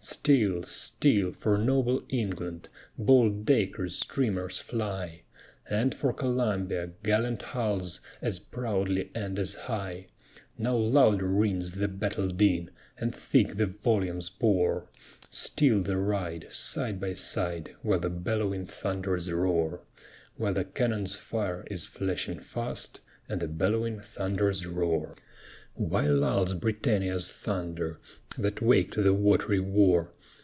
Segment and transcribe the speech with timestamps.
[0.00, 5.22] Still, still, for noble England Bold D'Acres' streamers fly;
[5.66, 10.08] And for Columbia, gallant Hull's As proudly and as high;
[10.58, 14.90] Now louder rings the battle din, And thick the volumes pour;
[15.30, 19.80] Still they ride, side by side, While the bell'wing thunders roar,
[20.36, 25.16] While the cannon's fire is flashing fast, And the bell'wing thunders roar.
[25.76, 27.98] Why lulls Britannia's thunder,
[28.38, 30.12] That waked the wat'ry war?